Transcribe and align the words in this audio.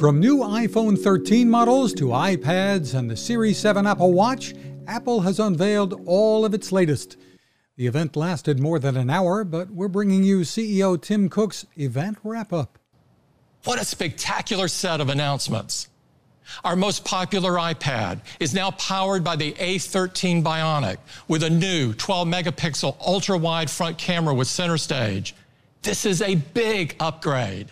From 0.00 0.18
new 0.18 0.38
iPhone 0.38 0.98
13 0.98 1.50
models 1.50 1.92
to 1.92 2.06
iPads 2.06 2.94
and 2.94 3.10
the 3.10 3.16
Series 3.18 3.58
7 3.58 3.86
Apple 3.86 4.14
Watch, 4.14 4.54
Apple 4.86 5.20
has 5.20 5.38
unveiled 5.38 6.00
all 6.06 6.46
of 6.46 6.54
its 6.54 6.72
latest. 6.72 7.18
The 7.76 7.86
event 7.86 8.16
lasted 8.16 8.58
more 8.58 8.78
than 8.78 8.96
an 8.96 9.10
hour, 9.10 9.44
but 9.44 9.68
we're 9.68 9.88
bringing 9.88 10.24
you 10.24 10.40
CEO 10.40 10.98
Tim 10.98 11.28
Cook's 11.28 11.66
event 11.76 12.16
wrap 12.24 12.50
up. 12.50 12.78
What 13.64 13.78
a 13.78 13.84
spectacular 13.84 14.68
set 14.68 15.02
of 15.02 15.10
announcements! 15.10 15.90
Our 16.64 16.76
most 16.76 17.04
popular 17.04 17.56
iPad 17.56 18.20
is 18.40 18.54
now 18.54 18.70
powered 18.70 19.22
by 19.22 19.36
the 19.36 19.52
A13 19.52 20.42
Bionic 20.42 20.96
with 21.28 21.42
a 21.42 21.50
new 21.50 21.92
12 21.92 22.26
megapixel 22.26 22.96
ultra 23.06 23.36
wide 23.36 23.68
front 23.68 23.98
camera 23.98 24.32
with 24.32 24.48
center 24.48 24.78
stage. 24.78 25.34
This 25.82 26.06
is 26.06 26.22
a 26.22 26.36
big 26.36 26.96
upgrade 27.00 27.70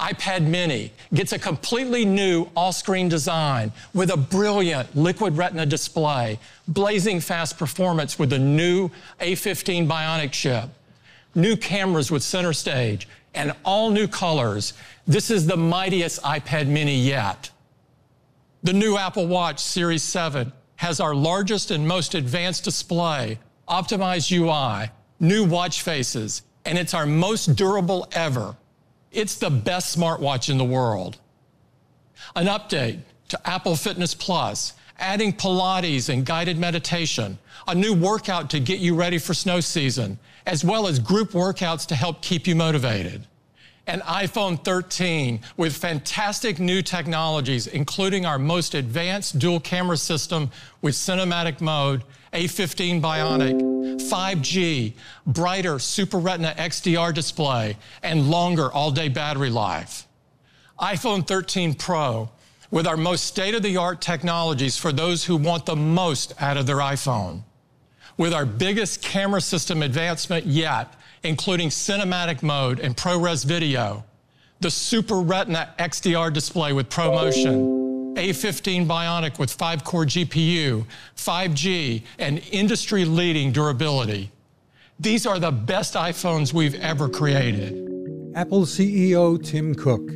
iPad 0.00 0.46
mini 0.46 0.90
gets 1.12 1.32
a 1.32 1.38
completely 1.38 2.06
new 2.06 2.48
all-screen 2.56 3.10
design 3.10 3.70
with 3.92 4.10
a 4.10 4.16
brilliant 4.16 4.96
liquid 4.96 5.36
retina 5.36 5.66
display, 5.66 6.38
blazing 6.66 7.20
fast 7.20 7.58
performance 7.58 8.18
with 8.18 8.30
the 8.30 8.38
new 8.38 8.88
A15 9.20 9.86
Bionic 9.86 10.32
chip, 10.32 10.70
new 11.34 11.54
cameras 11.54 12.10
with 12.10 12.22
center 12.22 12.54
stage, 12.54 13.08
and 13.34 13.52
all 13.62 13.90
new 13.90 14.08
colors. 14.08 14.72
This 15.06 15.30
is 15.30 15.46
the 15.46 15.56
mightiest 15.56 16.22
iPad 16.22 16.66
mini 16.66 16.96
yet. 16.96 17.50
The 18.62 18.72
new 18.72 18.96
Apple 18.96 19.26
Watch 19.26 19.60
Series 19.60 20.02
7 20.02 20.50
has 20.76 21.00
our 21.00 21.14
largest 21.14 21.70
and 21.70 21.86
most 21.86 22.14
advanced 22.14 22.64
display, 22.64 23.38
optimized 23.68 24.32
UI, 24.32 24.90
new 25.20 25.44
watch 25.44 25.82
faces, 25.82 26.40
and 26.64 26.78
it's 26.78 26.94
our 26.94 27.04
most 27.04 27.54
durable 27.54 28.08
ever 28.12 28.56
it's 29.12 29.36
the 29.36 29.50
best 29.50 29.96
smartwatch 29.96 30.50
in 30.50 30.58
the 30.58 30.64
world. 30.64 31.18
An 32.36 32.46
update 32.46 33.00
to 33.28 33.48
Apple 33.48 33.76
Fitness 33.76 34.14
Plus, 34.14 34.74
adding 34.98 35.32
Pilates 35.32 36.08
and 36.08 36.24
guided 36.24 36.58
meditation, 36.58 37.38
a 37.66 37.74
new 37.74 37.94
workout 37.94 38.50
to 38.50 38.60
get 38.60 38.78
you 38.78 38.94
ready 38.94 39.18
for 39.18 39.34
snow 39.34 39.60
season, 39.60 40.18
as 40.46 40.64
well 40.64 40.86
as 40.86 40.98
group 40.98 41.30
workouts 41.32 41.86
to 41.86 41.94
help 41.94 42.22
keep 42.22 42.46
you 42.46 42.54
motivated. 42.54 43.26
An 43.90 44.02
iPhone 44.02 44.64
13 44.64 45.40
with 45.56 45.76
fantastic 45.76 46.60
new 46.60 46.80
technologies, 46.80 47.66
including 47.66 48.24
our 48.24 48.38
most 48.38 48.76
advanced 48.76 49.40
dual 49.40 49.58
camera 49.58 49.96
system 49.96 50.48
with 50.80 50.94
cinematic 50.94 51.60
mode 51.60 52.04
a15 52.32 53.00
Bionic, 53.00 53.60
5G, 54.00 54.92
brighter 55.26 55.80
Super 55.80 56.18
Retina 56.18 56.54
XDR 56.56 57.12
display, 57.12 57.76
and 58.04 58.30
longer 58.30 58.70
all 58.70 58.92
day 58.92 59.08
battery 59.08 59.50
life. 59.50 60.06
iPhone 60.78 61.26
13 61.26 61.74
Pro 61.74 62.30
with 62.70 62.86
our 62.86 62.96
most 62.96 63.24
state 63.24 63.56
of 63.56 63.64
the 63.64 63.76
art 63.76 64.00
technologies 64.00 64.76
for 64.76 64.92
those 64.92 65.24
who 65.24 65.36
want 65.36 65.66
the 65.66 65.74
most 65.74 66.32
out 66.40 66.56
of 66.56 66.64
their 66.64 66.76
iPhone. 66.76 67.42
With 68.20 68.34
our 68.34 68.44
biggest 68.44 69.00
camera 69.00 69.40
system 69.40 69.80
advancement 69.80 70.44
yet, 70.44 70.92
including 71.22 71.70
cinematic 71.70 72.42
mode 72.42 72.78
and 72.78 72.94
ProRes 72.94 73.46
video, 73.46 74.04
the 74.60 74.70
Super 74.70 75.20
Retina 75.22 75.72
XDR 75.78 76.30
display 76.30 76.74
with 76.74 76.90
ProMotion 76.90 77.80
a15 78.16 78.86
Bionic 78.86 79.38
with 79.38 79.50
5 79.50 79.84
core 79.84 80.04
GPU, 80.04 80.84
5G, 81.16 82.02
and 82.18 82.42
industry 82.52 83.06
leading 83.06 83.52
durability. 83.52 84.30
These 84.98 85.24
are 85.24 85.38
the 85.38 85.52
best 85.52 85.94
iPhones 85.94 86.52
we've 86.52 86.74
ever 86.74 87.08
created. 87.08 87.72
Apple 88.34 88.66
CEO 88.66 89.42
Tim 89.42 89.74
Cook. 89.74 90.10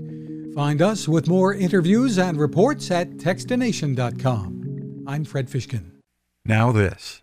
Find 0.55 0.83
us 0.83 1.09
with 1.09 1.27
more 1.27 1.55
interviews 1.55 2.19
and 2.19 2.39
reports 2.39 2.91
at 2.91 3.13
Techstination.com. 3.13 5.05
I'm 5.07 5.25
Fred 5.25 5.49
Fishkin. 5.49 5.93
Now, 6.45 6.71
this. 6.71 7.23